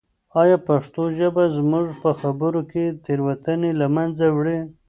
آیا 0.41 0.57
پښتو 0.67 1.03
ژبه 1.17 1.43
زموږ 1.57 1.85
په 2.01 2.09
خبرو 2.19 2.61
کې 2.71 2.85
تېروتنې 3.05 3.71
له 3.81 3.87
منځه 3.95 4.25
وړي؟ 4.37 4.59